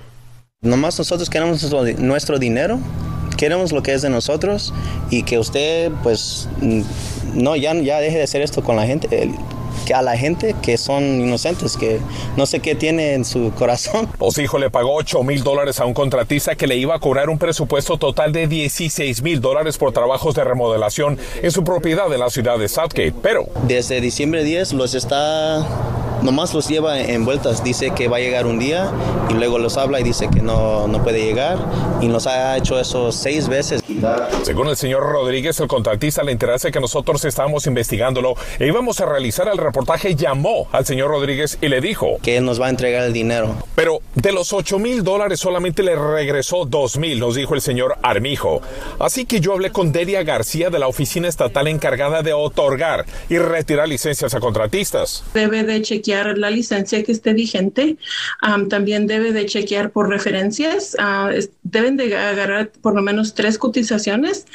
Nomás 0.62 1.00
nosotros 1.00 1.32
queremos 1.32 1.64
nuestro 1.98 2.38
dinero, 2.38 2.80
queremos 3.38 3.72
lo 3.72 3.82
que 3.82 3.94
es 3.96 4.04
de 4.04 4.12
nosotros 4.12 4.72
y 5.10 5.24
que 5.24 5.40
usted, 5.40 5.92
pues, 6.04 6.48
no, 7.34 7.56
ya, 7.56 7.74
ya 7.74 8.00
deje 8.00 8.18
de 8.18 8.24
hacer 8.24 8.44
esto 8.44 8.64
con 8.64 8.76
la 8.76 8.86
gente 8.86 9.32
a 9.94 10.02
la 10.02 10.18
gente 10.18 10.56
que 10.62 10.78
son 10.78 11.04
inocentes, 11.04 11.78
que 11.78 12.00
no 12.36 12.46
sé 12.46 12.60
qué 12.60 12.76
tiene 12.76 13.14
en 13.14 13.26
su 13.26 13.52
corazón. 13.54 14.10
hijo 14.38 14.60
le 14.60 14.70
pagó 14.70 14.94
8 14.96 15.24
mil 15.24 15.44
dólares 15.44 15.80
a 15.80 15.86
un 15.86 15.94
contratista 15.94 16.56
que 16.56 16.68
le 16.68 16.78
iba 16.78 16.96
a 16.96 17.00
cobrar 17.00 17.30
un 17.30 17.40
presupuesto 17.40 17.98
total 17.98 18.32
de 18.32 18.48
16 18.48 19.22
mil 19.22 19.42
dólares 19.42 19.78
por 19.78 19.92
trabajos 19.92 20.36
de 20.36 20.44
remodelación 20.44 21.18
en 21.42 21.52
su 21.52 21.64
propiedad 21.64 22.12
en 22.14 22.20
la 22.20 22.30
ciudad 22.30 22.60
de 22.60 22.68
Southgate, 22.68 23.14
pero... 23.22 23.46
Desde 23.68 24.02
diciembre 24.02 24.44
10 24.44 24.74
los 24.74 24.94
está 24.94 25.66
nomás 26.22 26.54
los 26.54 26.68
lleva 26.68 27.00
en 27.00 27.26
vueltas. 27.26 27.64
Dice 27.64 27.92
que 27.92 28.08
va 28.08 28.18
a 28.18 28.20
llegar 28.20 28.46
un 28.46 28.60
día 28.60 28.92
y 29.30 29.34
luego 29.34 29.60
los 29.60 29.78
habla 29.78 30.00
y 30.00 30.04
dice 30.04 30.30
que 30.30 30.42
no, 30.42 30.88
no 30.88 31.04
puede 31.04 31.24
llegar. 31.24 31.58
Y 32.02 32.08
nos 32.08 32.28
ha 32.28 32.58
hecho 32.58 32.80
eso 32.80 33.12
seis 33.12 33.48
veces. 33.48 33.82
Según 34.44 34.68
el 34.68 34.78
señor 34.78 35.04
Rodríguez, 35.04 35.60
el 35.60 35.68
contratista, 35.68 36.22
al 36.22 36.30
enterarse 36.30 36.72
que 36.72 36.80
nosotros 36.80 37.24
estábamos 37.26 37.68
investigándolo 37.68 38.36
e 38.60 38.68
íbamos 38.68 39.00
a 39.02 39.06
realizar 39.06 39.48
el 39.48 39.58
reportaje, 39.58 40.16
llamó 40.16 40.68
al 40.72 40.86
señor 40.86 41.10
Rodríguez 41.10 41.58
y 41.62 41.68
le 41.68 41.82
dijo 41.82 42.18
que 42.22 42.40
nos 42.42 42.62
va 42.62 42.68
a 42.68 42.70
entregar 42.70 43.04
el 43.04 43.14
dinero. 43.14 43.56
Pero 43.76 44.00
de 44.16 44.32
los 44.32 44.54
8 44.54 44.80
mil 44.80 45.04
dólares 45.04 45.40
solamente 45.40 45.84
le 45.84 45.96
regresó 45.96 46.66
2 46.66 46.98
mil, 46.98 47.20
nos 47.20 47.36
dijo 47.36 47.56
el 47.56 47.62
señor 47.62 47.98
Armijo. 48.02 48.62
Así 49.00 49.26
que 49.26 49.40
yo 49.40 49.54
hablé 49.54 49.72
con 49.72 49.92
Delia 49.92 50.24
García 50.24 50.70
de 50.70 50.80
la 50.80 50.88
oficina 50.88 51.28
estatal 51.28 51.68
encargada 51.68 52.22
de 52.22 52.34
otorgar 52.34 53.06
y 53.30 53.38
retirar 53.38 53.88
licencias 53.88 54.34
a 54.34 54.40
contratistas. 54.40 55.24
Debe 55.34 55.64
de 55.64 55.82
chequear 55.82 56.07
la 56.38 56.50
licencia 56.50 57.04
que 57.04 57.12
esté 57.12 57.34
vigente. 57.34 57.98
también 58.70 59.08
debe 59.08 59.34
de 59.34 59.46
chequear 59.46 59.92
por 59.92 60.10
referencias. 60.10 60.96
Ah, 61.00 61.32
deben 61.64 61.98
de 61.98 62.16
agarrar 62.16 62.72
por 62.82 62.96
lo 62.96 63.02
menos 63.02 63.34
tres 63.34 63.58
cotizaciones 63.58 64.46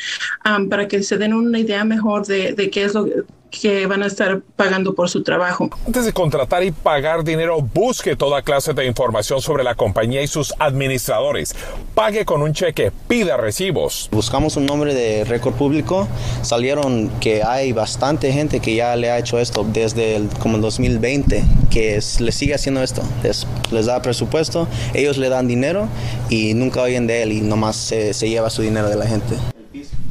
para 0.70 0.88
que 0.88 1.02
se 1.02 1.18
den 1.18 1.34
una 1.34 1.58
idea 1.58 1.84
mejor 1.84 2.26
de, 2.26 2.70
qué 2.72 2.84
es 2.84 2.94
lo 2.94 3.06
que 3.52 3.86
van 3.86 4.02
a 4.02 4.06
estar 4.06 4.40
pagando 4.56 4.94
por 4.94 5.08
su 5.08 5.22
trabajo. 5.22 5.70
Antes 5.86 6.06
de 6.06 6.12
contratar 6.12 6.64
y 6.64 6.72
pagar 6.72 7.22
dinero, 7.22 7.60
busque 7.60 8.16
toda 8.16 8.42
clase 8.42 8.72
de 8.72 8.86
información 8.86 9.40
sobre 9.40 9.62
la 9.62 9.74
compañía 9.74 10.22
y 10.22 10.26
sus 10.26 10.54
administradores. 10.58 11.54
Pague 11.94 12.24
con 12.24 12.42
un 12.42 12.54
cheque, 12.54 12.90
pida 13.08 13.36
recibos. 13.36 14.08
Buscamos 14.10 14.56
un 14.56 14.66
nombre 14.66 14.94
de 14.94 15.24
récord 15.24 15.54
público. 15.54 16.08
Salieron 16.40 17.10
que 17.20 17.42
hay 17.42 17.72
bastante 17.72 18.32
gente 18.32 18.60
que 18.60 18.74
ya 18.74 18.96
le 18.96 19.10
ha 19.10 19.18
hecho 19.18 19.38
esto 19.38 19.64
desde 19.64 20.16
el, 20.16 20.28
como 20.40 20.56
el 20.56 20.62
2020, 20.62 21.44
que 21.70 22.00
le 22.20 22.32
sigue 22.32 22.54
haciendo 22.54 22.82
esto. 22.82 23.02
Les, 23.22 23.46
les, 23.70 23.86
da 23.86 24.00
presupuesto, 24.00 24.66
ellos 24.94 25.18
le 25.18 25.28
dan 25.28 25.46
dinero 25.46 25.88
y 26.30 26.54
nunca 26.54 26.80
oyen 26.80 27.06
de 27.06 27.22
él 27.22 27.32
y 27.32 27.40
nomás 27.42 27.76
se, 27.76 28.14
se 28.14 28.28
lleva 28.30 28.48
su 28.48 28.62
dinero 28.62 28.88
de 28.88 28.96
la 28.96 29.06
gente. 29.06 29.51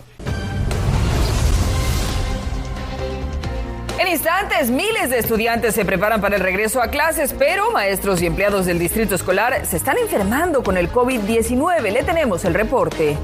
Instantes, 4.25 4.71
miles 4.71 5.11
de 5.11 5.19
estudiantes 5.19 5.75
se 5.75 5.85
preparan 5.85 6.19
para 6.19 6.35
el 6.35 6.41
regreso 6.41 6.81
a 6.81 6.87
clases, 6.87 7.31
pero 7.31 7.69
maestros 7.69 8.23
y 8.23 8.25
empleados 8.25 8.65
del 8.65 8.79
distrito 8.79 9.13
escolar 9.13 9.67
se 9.67 9.77
están 9.77 9.99
enfermando 9.99 10.63
con 10.63 10.77
el 10.77 10.91
COVID-19. 10.91 11.91
Le 11.91 12.01
tenemos 12.01 12.43
el 12.43 12.55
reporte. 12.55 13.17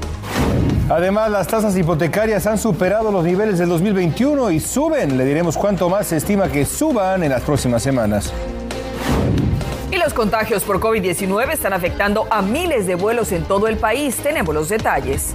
Además, 0.88 1.28
las 1.32 1.48
tasas 1.48 1.76
hipotecarias 1.76 2.46
han 2.46 2.56
superado 2.56 3.10
los 3.10 3.24
niveles 3.24 3.58
del 3.58 3.68
2021 3.70 4.52
y 4.52 4.60
suben. 4.60 5.18
Le 5.18 5.24
diremos 5.24 5.56
cuánto 5.56 5.88
más 5.88 6.06
se 6.06 6.18
estima 6.18 6.48
que 6.48 6.64
suban 6.64 7.24
en 7.24 7.30
las 7.30 7.42
próximas 7.42 7.82
semanas. 7.82 8.32
Y 9.90 9.96
los 9.96 10.14
contagios 10.14 10.62
por 10.62 10.78
COVID-19 10.78 11.50
están 11.50 11.72
afectando 11.72 12.28
a 12.30 12.42
miles 12.42 12.86
de 12.86 12.94
vuelos 12.94 13.32
en 13.32 13.42
todo 13.42 13.66
el 13.66 13.76
país. 13.76 14.18
Tenemos 14.18 14.54
los 14.54 14.68
detalles. 14.68 15.34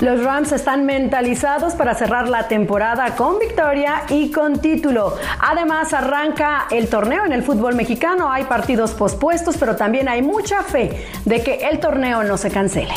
Los 0.00 0.24
Rams 0.24 0.50
están 0.52 0.86
mentalizados 0.86 1.74
para 1.74 1.94
cerrar 1.94 2.26
la 2.26 2.48
temporada 2.48 3.16
con 3.16 3.38
victoria 3.38 4.04
y 4.08 4.30
con 4.30 4.58
título. 4.58 5.14
Además, 5.40 5.92
arranca 5.92 6.66
el 6.70 6.88
torneo 6.88 7.26
en 7.26 7.32
el 7.32 7.42
fútbol 7.42 7.74
mexicano. 7.74 8.32
Hay 8.32 8.44
partidos 8.44 8.92
pospuestos, 8.92 9.58
pero 9.58 9.76
también 9.76 10.08
hay 10.08 10.22
mucha 10.22 10.62
fe 10.62 11.06
de 11.26 11.42
que 11.42 11.68
el 11.70 11.80
torneo 11.80 12.22
no 12.22 12.38
se 12.38 12.50
cancele. 12.50 12.94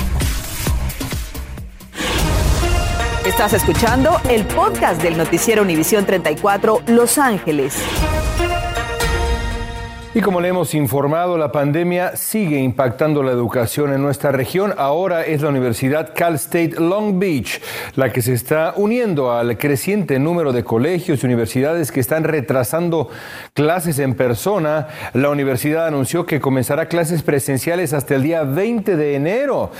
Estás 3.25 3.51
escuchando 3.51 4.21
el 4.29 4.45
podcast 4.45 5.01
del 5.01 5.17
noticiero 5.17 5.61
Univisión 5.61 6.05
34 6.05 6.83
Los 6.87 7.17
Ángeles. 7.17 7.75
Y 10.15 10.21
como 10.21 10.41
le 10.41 10.49
hemos 10.49 10.75
informado, 10.75 11.39
la 11.39 11.51
pandemia 11.51 12.15
sigue 12.15 12.59
impactando 12.59 13.23
la 13.23 13.31
educación 13.31 13.91
en 13.93 14.03
nuestra 14.03 14.31
región. 14.31 14.71
Ahora 14.77 15.25
es 15.25 15.41
la 15.41 15.49
Universidad 15.49 16.13
Cal 16.13 16.35
State 16.35 16.75
Long 16.77 17.17
Beach 17.17 17.59
la 17.95 18.13
que 18.13 18.21
se 18.21 18.33
está 18.33 18.75
uniendo 18.77 19.31
al 19.31 19.57
creciente 19.57 20.19
número 20.19 20.53
de 20.53 20.63
colegios 20.63 21.23
y 21.23 21.25
universidades 21.25 21.91
que 21.91 21.99
están 21.99 22.25
retrasando 22.25 23.09
clases 23.55 23.97
en 23.97 24.13
persona. 24.13 24.87
La 25.13 25.31
universidad 25.31 25.87
anunció 25.87 26.27
que 26.27 26.39
comenzará 26.39 26.87
clases 26.87 27.23
presenciales 27.23 27.91
hasta 27.91 28.13
el 28.13 28.21
día 28.21 28.43
20 28.43 28.95
de 28.95 29.15
enero, 29.15 29.71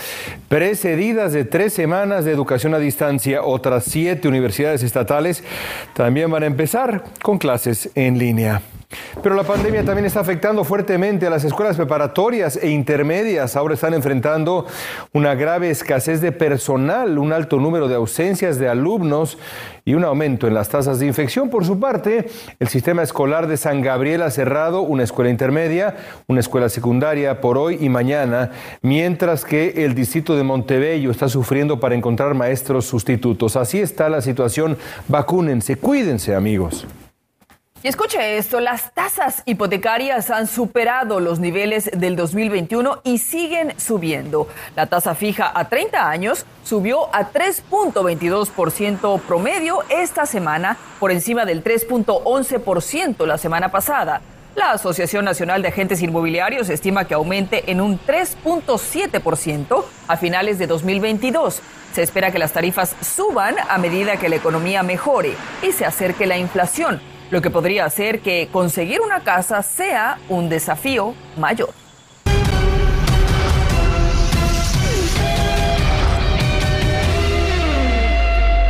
precedidas 0.50 1.34
de 1.34 1.46
tres 1.46 1.74
semanas 1.74 2.26
de 2.26 2.32
educación 2.32 2.74
a 2.74 2.80
distancia. 2.80 3.44
Otras 3.44 3.84
siete 3.84 4.28
universidades 4.28 4.82
estatales 4.82 5.44
también 5.94 6.32
van 6.32 6.42
a 6.42 6.48
empezar 6.48 7.04
con 7.22 7.38
clases 7.38 7.92
en 7.94 8.18
línea. 8.18 8.64
Pero 9.22 9.36
la 9.36 9.44
pandemia 9.44 9.84
también 9.84 10.06
está 10.06 10.20
afectando 10.20 10.64
fuertemente 10.64 11.28
a 11.28 11.30
las 11.30 11.44
escuelas 11.44 11.76
preparatorias 11.76 12.58
e 12.62 12.70
intermedias. 12.70 13.56
Ahora 13.56 13.74
están 13.74 13.94
enfrentando 13.94 14.66
una 15.12 15.36
grave 15.36 15.70
escasez 15.70 16.22
de 16.22 16.32
personal, 16.32 17.18
un 17.18 17.34
alto 17.34 17.58
número 17.58 17.88
de 17.88 17.96
ausencias 17.96 18.60
de 18.60 18.70
alumnos 18.70 19.38
y 19.86 19.96
un 19.96 20.04
aumento 20.06 20.48
en 20.48 20.54
las 20.54 20.70
tasas 20.70 21.00
de 21.00 21.08
infección. 21.08 21.50
Por 21.50 21.66
su 21.66 21.80
parte, 21.80 22.30
el 22.60 22.68
sistema 22.68 23.04
escolar 23.04 23.48
de 23.48 23.58
San 23.58 23.82
Gabriel 23.82 24.22
ha 24.22 24.32
cerrado 24.32 24.82
una 24.82 25.04
escuela 25.04 25.30
intermedia, 25.30 25.96
una 26.28 26.40
escuela 26.40 26.70
secundaria 26.70 27.42
por 27.42 27.58
hoy 27.58 27.78
y 27.82 27.90
mañana, 27.90 28.52
mientras 28.82 29.44
que 29.44 29.86
el 29.86 29.94
distrito 29.94 30.38
de 30.38 30.44
Montebello 30.44 31.12
está 31.12 31.28
sufriendo 31.28 31.80
para 31.80 31.96
encontrar 31.96 32.34
maestros 32.34 32.86
sustitutos. 32.86 33.56
Así 33.56 33.82
está 33.82 34.10
la 34.10 34.22
situación. 34.22 34.78
Vacúnense, 35.08 35.76
cuídense 35.76 36.36
amigos. 36.36 36.88
Y 37.84 37.90
escuche 37.90 38.38
esto, 38.38 38.62
las 38.62 38.94
tasas 38.94 39.44
hipotecarias 39.46 40.30
han 40.30 40.48
superado 40.48 41.20
los 41.20 41.40
niveles 41.40 41.92
del 41.94 42.16
2021 42.16 43.02
y 43.04 43.18
siguen 43.18 43.78
subiendo. 43.78 44.48
La 44.78 44.86
tasa 44.86 45.16
fija 45.16 45.52
a 45.54 45.68
30 45.68 46.10
años 46.10 46.46
subió 46.64 47.14
a 47.14 47.34
3.22% 47.34 49.20
promedio 49.20 49.80
esta 49.90 50.26
semana, 50.26 50.78
por 50.98 51.12
encima 51.12 51.44
del 51.46 51.62
3.11% 51.62 53.26
la 53.26 53.38
semana 53.38 53.70
pasada. 53.70 54.22
La 54.56 54.72
Asociación 54.72 55.26
Nacional 55.26 55.62
de 55.62 55.68
Agentes 55.68 56.02
Inmobiliarios 56.02 56.70
estima 56.70 57.04
que 57.04 57.16
aumente 57.16 57.70
en 57.70 57.82
un 57.82 58.00
3.7% 58.00 59.84
a 60.08 60.16
finales 60.16 60.58
de 60.58 60.68
2022. 60.68 61.62
Se 61.94 62.02
espera 62.02 62.32
que 62.32 62.40
las 62.40 62.54
tarifas 62.54 62.96
suban 63.02 63.56
a 63.68 63.78
medida 63.78 64.16
que 64.16 64.30
la 64.30 64.38
economía 64.38 64.84
mejore 64.84 65.34
y 65.62 65.74
se 65.74 65.86
acerque 65.86 66.26
la 66.26 66.38
inflación 66.38 67.02
lo 67.32 67.42
que 67.42 67.50
podría 67.50 67.86
hacer 67.86 68.20
que 68.20 68.50
conseguir 68.52 69.02
una 69.02 69.22
casa 69.22 69.62
sea 69.64 70.18
un 70.30 70.50
desafío 70.50 71.14
mayor. 71.38 71.70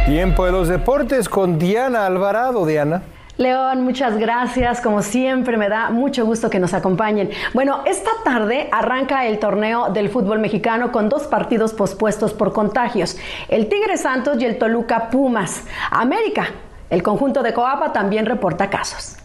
Tiempo 0.06 0.46
de 0.46 0.52
los 0.52 0.68
deportes 0.68 1.30
con 1.30 1.58
Diana 1.58 2.06
Alvarado. 2.06 2.66
Diana. 2.66 3.04
León, 3.38 3.84
muchas 3.84 4.18
gracias. 4.18 4.80
Como 4.80 5.02
siempre, 5.02 5.58
me 5.58 5.70
da 5.70 5.90
mucho 5.90 6.24
gusto 6.24 6.50
que 6.50 6.60
nos 6.60 6.74
acompañen. 6.76 7.32
Bueno, 7.54 7.82
esta 7.86 8.12
tarde 8.24 8.70
arranca 8.72 9.26
el 9.26 9.40
torneo 9.40 9.90
del 9.90 10.10
fútbol 10.10 10.40
mexicano 10.40 10.92
con 10.92 11.10
dos 11.10 11.24
partidos 11.24 11.74
pospuestos 11.74 12.34
por 12.34 12.54
contagios: 12.54 13.18
el 13.48 13.70
Tigre 13.70 13.98
Santos 13.98 14.38
y 14.40 14.46
el 14.46 14.60
Toluca 14.60 15.10
Pumas. 15.10 15.64
América 15.90 16.48
el 16.94 17.02
conjunto 17.02 17.42
de 17.42 17.54
Coapa 17.54 17.92
también 17.92 18.26
reporta 18.26 18.70
casos. 18.70 19.16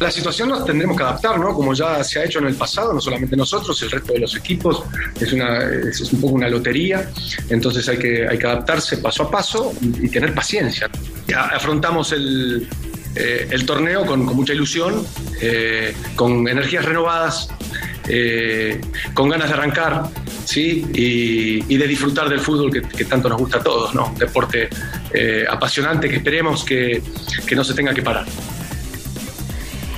La 0.00 0.10
situación 0.10 0.48
nos 0.48 0.64
tendremos 0.64 0.96
que 0.96 1.04
adaptar, 1.04 1.38
¿no? 1.38 1.54
Como 1.54 1.74
ya 1.74 2.02
se 2.02 2.18
ha 2.18 2.24
hecho 2.24 2.40
en 2.40 2.46
el 2.46 2.56
pasado, 2.56 2.92
no 2.92 3.00
solamente 3.00 3.36
nosotros, 3.36 3.80
el 3.82 3.90
resto 3.92 4.12
de 4.14 4.18
los 4.18 4.34
equipos, 4.34 4.82
es, 5.20 5.32
una, 5.32 5.60
un 5.60 6.20
poco 6.20 6.34
una 6.34 6.48
lotería, 6.48 7.08
entonces 7.48 7.88
hay 7.88 7.98
que, 7.98 8.26
hay 8.26 8.36
que 8.36 8.46
adaptarse 8.46 8.96
paso 8.96 9.22
a 9.22 9.30
paso 9.30 9.72
y, 9.80 10.08
tener 10.08 10.34
paciencia. 10.34 10.90
afrontamos 11.54 12.10
el, 12.10 12.68
eh, 13.14 13.46
el 13.48 13.64
torneo 13.64 14.04
con, 14.04 14.24
mucha 14.24 14.52
ilusión, 14.52 15.06
eh, 15.40 15.94
con 16.16 16.48
energías 16.48 16.84
renovadas, 16.84 17.48
eh, 18.08 18.80
con 19.14 19.28
ganas 19.28 19.48
de 19.48 19.54
arrancar 19.54 20.10
¿sí? 20.44 20.84
Y, 20.92 21.76
de 21.76 21.86
disfrutar 21.86 22.28
del 22.28 22.40
fútbol 22.40 22.70
que, 22.70 23.04
tanto 23.04 23.28
nos 23.28 23.38
gusta 23.38 23.58
a 23.58 23.62
todos, 23.62 23.94
¿no? 23.94 24.14
deporte 24.18 24.68
apasionante 25.48 26.08
que 26.08 26.16
esperemos 26.16 26.64
que, 26.64 27.02
que 27.46 27.56
no 27.56 27.64
se 27.64 27.74
tenga 27.74 27.92
que 27.94 28.02
parar. 28.02 28.26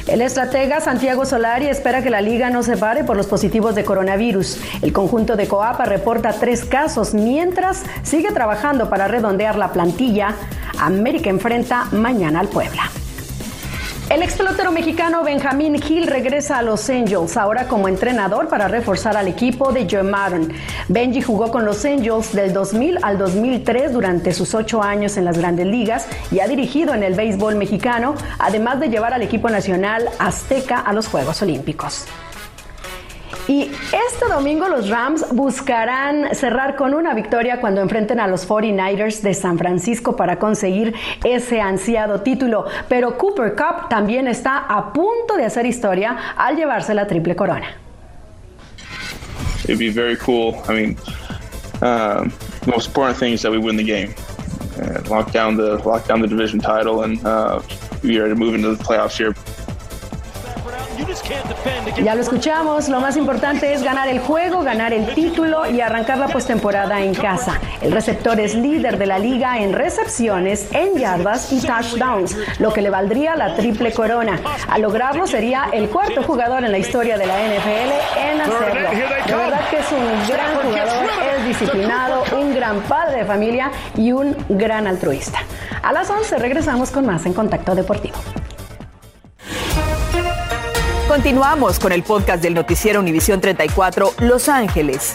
El 0.06 0.20
estratega 0.20 0.82
Santiago 0.82 1.24
Solari 1.24 1.66
espera 1.66 2.02
que 2.02 2.10
la 2.10 2.20
liga 2.20 2.50
no 2.50 2.62
se 2.62 2.76
pare 2.76 3.04
por 3.04 3.16
los 3.16 3.26
positivos 3.26 3.74
de 3.74 3.84
coronavirus. 3.84 4.58
El 4.82 4.92
conjunto 4.92 5.34
de 5.34 5.48
Coapa 5.48 5.86
reporta 5.86 6.34
tres 6.38 6.66
casos, 6.66 7.14
mientras 7.14 7.84
sigue 8.02 8.30
trabajando 8.30 8.90
para 8.90 9.08
redondear 9.08 9.56
la 9.56 9.72
plantilla. 9.72 10.34
América 10.78 11.30
enfrenta 11.30 11.86
mañana 11.92 12.40
al 12.40 12.48
Puebla. 12.48 12.90
El 14.14 14.22
ex 14.22 14.36
pelotero 14.36 14.70
mexicano 14.70 15.24
Benjamín 15.24 15.74
Hill 15.74 16.06
regresa 16.06 16.58
a 16.58 16.62
Los 16.62 16.88
Angels, 16.88 17.36
ahora 17.36 17.66
como 17.66 17.88
entrenador 17.88 18.48
para 18.48 18.68
reforzar 18.68 19.16
al 19.16 19.26
equipo 19.26 19.72
de 19.72 19.88
Joe 19.90 20.04
Maron. 20.04 20.52
Benji 20.86 21.20
jugó 21.20 21.50
con 21.50 21.64
los 21.64 21.84
Angels 21.84 22.32
del 22.32 22.52
2000 22.52 23.00
al 23.02 23.18
2003 23.18 23.92
durante 23.92 24.32
sus 24.32 24.54
ocho 24.54 24.84
años 24.84 25.16
en 25.16 25.24
las 25.24 25.36
grandes 25.36 25.66
ligas 25.66 26.06
y 26.30 26.38
ha 26.38 26.46
dirigido 26.46 26.94
en 26.94 27.02
el 27.02 27.14
béisbol 27.14 27.56
mexicano, 27.56 28.14
además 28.38 28.78
de 28.78 28.88
llevar 28.88 29.14
al 29.14 29.22
equipo 29.22 29.50
nacional 29.50 30.08
azteca 30.20 30.78
a 30.78 30.92
los 30.92 31.08
Juegos 31.08 31.42
Olímpicos. 31.42 32.06
Y 33.46 33.70
este 33.92 34.26
domingo 34.28 34.68
los 34.68 34.88
Rams 34.88 35.26
buscarán 35.32 36.34
cerrar 36.34 36.76
con 36.76 36.94
una 36.94 37.12
victoria 37.12 37.60
cuando 37.60 37.82
enfrenten 37.82 38.18
a 38.18 38.26
los 38.26 38.48
49ers 38.48 39.20
de 39.20 39.34
San 39.34 39.58
Francisco 39.58 40.16
para 40.16 40.38
conseguir 40.38 40.94
ese 41.24 41.60
ansiado 41.60 42.22
título. 42.22 42.64
Pero 42.88 43.18
Cooper 43.18 43.54
Cup 43.54 43.88
también 43.90 44.28
está 44.28 44.58
a 44.58 44.92
punto 44.92 45.36
de 45.36 45.44
hacer 45.44 45.66
historia 45.66 46.16
al 46.36 46.56
llevarse 46.56 46.94
la 46.94 47.06
triple 47.06 47.36
corona. 47.36 47.66
It'd 49.64 49.78
be 49.78 49.90
very 49.90 50.16
cool. 50.16 50.54
I 50.68 50.72
mean, 50.72 50.96
um, 51.82 52.32
most 52.66 52.88
important 52.88 53.18
thing 53.18 53.32
is 53.32 53.42
that 53.42 53.50
we 53.50 53.58
win 53.58 53.76
the 53.76 53.84
game, 53.84 54.14
uh, 54.78 55.00
lock 55.08 55.32
down 55.32 55.56
the 55.56 55.78
lock 55.84 56.06
down 56.06 56.20
the 56.20 56.28
division 56.28 56.60
title, 56.60 57.02
and 57.04 57.18
uh, 57.24 57.60
be 58.02 58.18
ready 58.18 58.34
to 58.34 58.36
move 58.36 58.54
into 58.54 58.74
the 58.74 58.82
playoffs 58.82 59.16
here. 59.16 59.34
Ya 62.02 62.14
lo 62.14 62.22
escuchamos, 62.22 62.88
lo 62.88 63.00
más 63.00 63.16
importante 63.16 63.72
es 63.72 63.82
ganar 63.82 64.08
el 64.08 64.18
juego, 64.20 64.62
ganar 64.62 64.92
el 64.92 65.14
título 65.14 65.68
y 65.70 65.80
arrancar 65.80 66.18
la 66.18 66.28
postemporada 66.28 67.02
en 67.02 67.14
casa. 67.14 67.60
El 67.80 67.92
receptor 67.92 68.38
es 68.40 68.54
líder 68.54 68.98
de 68.98 69.06
la 69.06 69.18
liga 69.18 69.58
en 69.58 69.72
recepciones, 69.72 70.68
en 70.72 70.96
yardas 70.98 71.52
y 71.52 71.60
touchdowns, 71.60 72.36
lo 72.58 72.72
que 72.72 72.82
le 72.82 72.90
valdría 72.90 73.36
la 73.36 73.54
triple 73.54 73.92
corona. 73.92 74.40
Al 74.68 74.82
lograrlo 74.82 75.26
sería 75.26 75.68
el 75.72 75.88
cuarto 75.88 76.22
jugador 76.22 76.64
en 76.64 76.72
la 76.72 76.78
historia 76.78 77.16
de 77.16 77.26
la 77.26 77.34
NFL 77.38 78.18
en 78.18 78.40
hacerlo. 78.40 78.90
De 79.26 79.34
verdad 79.34 79.68
que 79.70 79.78
es 79.78 79.92
un 79.92 80.28
gran 80.28 80.54
jugador, 80.56 81.06
es 81.38 81.46
disciplinado, 81.46 82.24
un 82.36 82.54
gran 82.54 82.80
padre 82.82 83.18
de 83.18 83.24
familia 83.24 83.70
y 83.96 84.12
un 84.12 84.36
gran 84.48 84.86
altruista. 84.86 85.38
A 85.82 85.92
las 85.92 86.10
11 86.10 86.38
regresamos 86.38 86.90
con 86.90 87.06
más 87.06 87.26
en 87.26 87.34
Contacto 87.34 87.74
Deportivo. 87.74 88.16
Continuamos 91.08 91.78
con 91.78 91.92
el 91.92 92.02
podcast 92.02 92.42
del 92.42 92.54
noticiero 92.54 92.98
Univisión 92.98 93.38
34 93.38 94.14
Los 94.20 94.48
Ángeles. 94.48 95.14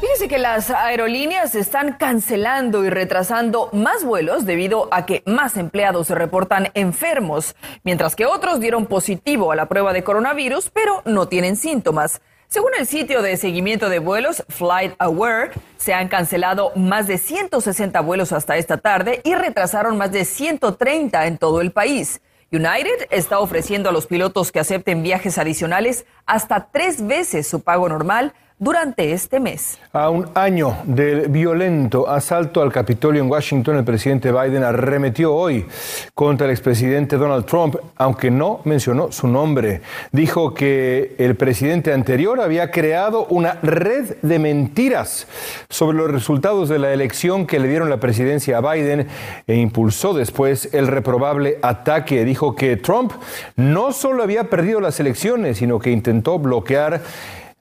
Fíjese 0.00 0.28
que 0.28 0.36
las 0.38 0.70
aerolíneas 0.70 1.54
están 1.54 1.94
cancelando 1.94 2.84
y 2.84 2.90
retrasando 2.90 3.70
más 3.72 4.04
vuelos 4.04 4.44
debido 4.44 4.88
a 4.92 5.06
que 5.06 5.22
más 5.24 5.56
empleados 5.56 6.08
se 6.08 6.14
reportan 6.14 6.68
enfermos, 6.74 7.56
mientras 7.84 8.14
que 8.16 8.26
otros 8.26 8.60
dieron 8.60 8.84
positivo 8.84 9.50
a 9.50 9.56
la 9.56 9.66
prueba 9.66 9.94
de 9.94 10.04
coronavirus, 10.04 10.70
pero 10.70 11.00
no 11.06 11.26
tienen 11.28 11.56
síntomas. 11.56 12.20
Según 12.48 12.72
el 12.78 12.86
sitio 12.86 13.22
de 13.22 13.38
seguimiento 13.38 13.88
de 13.88 13.98
vuelos 13.98 14.44
Flight 14.50 14.94
Aware, 14.98 15.52
se 15.78 15.94
han 15.94 16.08
cancelado 16.08 16.70
más 16.76 17.06
de 17.06 17.16
160 17.16 17.98
vuelos 18.02 18.32
hasta 18.32 18.58
esta 18.58 18.76
tarde 18.76 19.22
y 19.24 19.34
retrasaron 19.34 19.96
más 19.96 20.12
de 20.12 20.26
130 20.26 21.26
en 21.26 21.38
todo 21.38 21.62
el 21.62 21.72
país. 21.72 22.20
United 22.52 23.08
está 23.10 23.40
ofreciendo 23.40 23.88
a 23.88 23.92
los 23.92 24.06
pilotos 24.06 24.52
que 24.52 24.60
acepten 24.60 25.02
viajes 25.02 25.36
adicionales 25.36 26.06
hasta 26.26 26.70
tres 26.70 27.04
veces 27.04 27.48
su 27.48 27.62
pago 27.62 27.88
normal 27.88 28.34
durante 28.58 29.12
este 29.12 29.38
mes. 29.38 29.78
A 29.92 30.08
un 30.08 30.30
año 30.34 30.78
del 30.84 31.28
violento 31.28 32.08
asalto 32.08 32.62
al 32.62 32.72
Capitolio 32.72 33.22
en 33.22 33.30
Washington, 33.30 33.76
el 33.76 33.84
presidente 33.84 34.32
Biden 34.32 34.64
arremetió 34.64 35.34
hoy 35.34 35.66
contra 36.14 36.46
el 36.46 36.52
expresidente 36.52 37.16
Donald 37.18 37.44
Trump, 37.44 37.76
aunque 37.96 38.30
no 38.30 38.60
mencionó 38.64 39.12
su 39.12 39.28
nombre. 39.28 39.82
Dijo 40.10 40.54
que 40.54 41.14
el 41.18 41.36
presidente 41.36 41.92
anterior 41.92 42.40
había 42.40 42.70
creado 42.70 43.26
una 43.26 43.58
red 43.62 44.16
de 44.22 44.38
mentiras 44.38 45.26
sobre 45.68 45.98
los 45.98 46.10
resultados 46.10 46.70
de 46.70 46.78
la 46.78 46.94
elección 46.94 47.46
que 47.46 47.58
le 47.58 47.68
dieron 47.68 47.90
la 47.90 48.00
presidencia 48.00 48.58
a 48.58 48.72
Biden 48.72 49.06
e 49.46 49.54
impulsó 49.56 50.14
después 50.14 50.72
el 50.72 50.86
reprobable 50.86 51.58
ataque. 51.60 52.24
Dijo 52.24 52.54
que 52.54 52.76
Trump 52.76 53.12
no 53.56 53.92
solo 53.92 54.22
había 54.22 54.44
perdido 54.44 54.80
las 54.80 54.98
elecciones, 54.98 55.58
sino 55.58 55.78
que 55.78 55.90
intentó 55.90 56.38
bloquear 56.38 57.02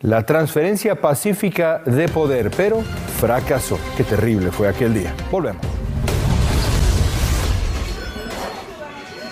la 0.01 0.25
transferencia 0.25 0.99
pacífica 0.99 1.81
de 1.85 2.07
poder, 2.09 2.51
pero 2.55 2.81
fracasó. 3.19 3.79
Qué 3.95 4.03
terrible 4.03 4.51
fue 4.51 4.67
aquel 4.67 4.93
día. 4.93 5.13
Volvemos. 5.31 5.65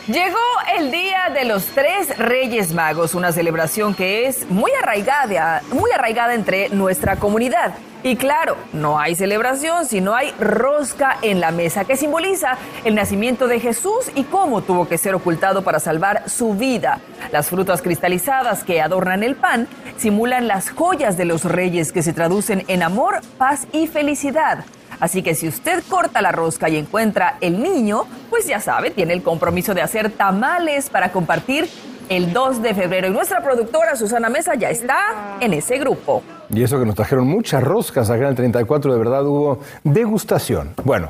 Llegó 0.07 0.37
el 0.77 0.91
Día 0.91 1.29
de 1.33 1.45
los 1.45 1.65
Tres 1.67 2.17
Reyes 2.17 2.73
Magos, 2.73 3.15
una 3.15 3.31
celebración 3.31 3.95
que 3.95 4.27
es 4.27 4.49
muy 4.49 4.71
arraigada, 4.81 5.61
muy 5.71 5.91
arraigada 5.91 6.33
entre 6.33 6.69
nuestra 6.69 7.15
comunidad. 7.15 7.73
Y 8.05 8.17
claro, 8.17 8.57
no 8.73 8.99
hay 8.99 9.15
celebración 9.15 9.85
si 9.85 10.01
no 10.01 10.13
hay 10.13 10.31
rosca 10.37 11.17
en 11.21 11.39
la 11.39 11.51
mesa, 11.51 11.85
que 11.85 11.95
simboliza 11.95 12.57
el 12.83 12.95
nacimiento 12.95 13.47
de 13.47 13.61
Jesús 13.61 14.11
y 14.13 14.25
cómo 14.25 14.61
tuvo 14.61 14.89
que 14.89 14.97
ser 14.97 15.15
ocultado 15.15 15.63
para 15.63 15.79
salvar 15.79 16.29
su 16.29 16.53
vida. 16.53 16.99
Las 17.31 17.47
frutas 17.47 17.81
cristalizadas 17.81 18.65
que 18.65 18.81
adornan 18.81 19.23
el 19.23 19.35
pan 19.35 19.69
simulan 19.95 20.49
las 20.49 20.69
joyas 20.69 21.15
de 21.15 21.23
los 21.23 21.45
reyes 21.45 21.93
que 21.93 22.03
se 22.03 22.11
traducen 22.11 22.65
en 22.67 22.83
amor, 22.83 23.21
paz 23.37 23.67
y 23.71 23.87
felicidad. 23.87 24.65
Así 24.99 25.23
que 25.23 25.33
si 25.33 25.47
usted 25.47 25.81
corta 25.87 26.21
la 26.21 26.33
rosca 26.33 26.67
y 26.67 26.75
encuentra 26.75 27.37
el 27.39 27.63
niño, 27.63 28.05
pues 28.29 28.45
ya 28.45 28.59
sabe, 28.59 28.91
tiene 28.91 29.13
el 29.13 29.23
compromiso 29.23 29.73
de 29.73 29.81
hacer 29.81 30.11
tamales 30.11 30.89
para 30.89 31.13
compartir 31.13 31.69
el 32.09 32.33
2 32.33 32.61
de 32.61 32.73
febrero. 32.73 33.07
Y 33.07 33.11
nuestra 33.11 33.41
productora 33.41 33.95
Susana 33.95 34.29
Mesa 34.29 34.55
ya 34.55 34.69
está 34.69 34.97
en 35.39 35.53
ese 35.53 35.77
grupo. 35.77 36.21
Y 36.55 36.63
eso 36.63 36.79
que 36.79 36.85
nos 36.85 36.95
trajeron 36.95 37.27
muchas 37.27 37.63
roscas 37.63 38.09
acá 38.09 38.23
en 38.23 38.29
el 38.29 38.35
34, 38.35 38.93
de 38.93 38.99
verdad 38.99 39.25
hubo 39.25 39.59
degustación. 39.83 40.73
Bueno, 40.83 41.09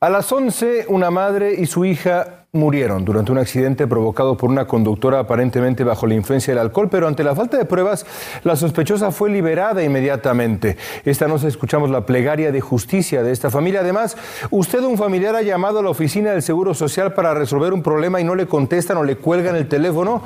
a 0.00 0.08
las 0.08 0.32
11 0.32 0.86
una 0.88 1.10
madre 1.10 1.54
y 1.54 1.66
su 1.66 1.84
hija 1.84 2.46
murieron 2.52 3.04
durante 3.04 3.30
un 3.30 3.38
accidente 3.38 3.86
provocado 3.86 4.36
por 4.36 4.48
una 4.48 4.66
conductora 4.66 5.20
aparentemente 5.20 5.84
bajo 5.84 6.06
la 6.06 6.14
influencia 6.14 6.52
del 6.52 6.62
alcohol, 6.62 6.88
pero 6.90 7.06
ante 7.06 7.22
la 7.22 7.34
falta 7.34 7.58
de 7.58 7.66
pruebas, 7.66 8.06
la 8.42 8.56
sospechosa 8.56 9.10
fue 9.12 9.28
liberada 9.30 9.84
inmediatamente. 9.84 10.78
Esta 11.04 11.28
noche 11.28 11.48
escuchamos 11.48 11.90
la 11.90 12.06
plegaria 12.06 12.50
de 12.50 12.60
justicia 12.62 13.22
de 13.22 13.30
esta 13.30 13.50
familia. 13.50 13.80
Además, 13.80 14.16
usted, 14.50 14.80
un 14.80 14.96
familiar, 14.96 15.36
ha 15.36 15.42
llamado 15.42 15.80
a 15.80 15.82
la 15.82 15.90
oficina 15.90 16.32
del 16.32 16.42
Seguro 16.42 16.72
Social 16.72 17.12
para 17.12 17.34
resolver 17.34 17.74
un 17.74 17.82
problema 17.82 18.20
y 18.20 18.24
no 18.24 18.34
le 18.34 18.46
contestan 18.46 18.96
o 18.96 19.04
le 19.04 19.16
cuelgan 19.16 19.54
el 19.54 19.68
teléfono. 19.68 20.22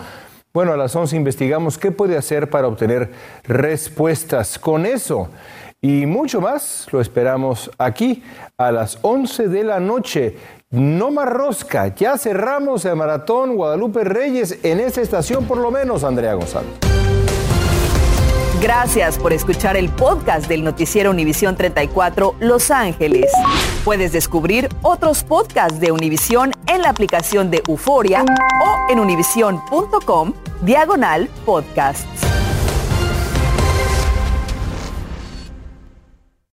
Bueno, 0.54 0.72
a 0.72 0.76
las 0.76 0.94
11 0.94 1.16
investigamos 1.16 1.78
qué 1.78 1.90
puede 1.90 2.16
hacer 2.16 2.48
para 2.48 2.68
obtener 2.68 3.10
respuestas. 3.42 4.56
Con 4.56 4.86
eso 4.86 5.28
y 5.80 6.06
mucho 6.06 6.40
más 6.40 6.86
lo 6.92 7.00
esperamos 7.00 7.72
aquí 7.76 8.22
a 8.56 8.70
las 8.70 8.98
11 9.02 9.48
de 9.48 9.64
la 9.64 9.80
noche. 9.80 10.36
No 10.70 11.10
más 11.10 11.28
rosca, 11.28 11.88
ya 11.96 12.16
cerramos 12.18 12.84
el 12.84 12.94
maratón 12.94 13.56
Guadalupe 13.56 14.04
Reyes 14.04 14.60
en 14.62 14.78
esta 14.78 15.00
estación 15.00 15.44
por 15.44 15.58
lo 15.58 15.72
menos, 15.72 16.04
Andrea 16.04 16.34
González. 16.34 16.70
Gracias 18.62 19.18
por 19.18 19.32
escuchar 19.32 19.76
el 19.76 19.88
podcast 19.88 20.46
del 20.46 20.62
noticiero 20.62 21.10
Univisión 21.10 21.56
34 21.56 22.36
Los 22.38 22.70
Ángeles. 22.70 23.30
Puedes 23.84 24.12
descubrir 24.12 24.68
otros 24.82 25.24
podcasts 25.24 25.80
de 25.80 25.90
Univisión 25.90 26.52
en 26.68 26.80
la 26.80 26.90
aplicación 26.90 27.50
de 27.50 27.60
Euforia 27.66 28.24
o 28.24 28.92
en 28.92 29.00
univision.com 29.00 30.32
diagonal 30.64 31.28
podcasts. 31.44 32.33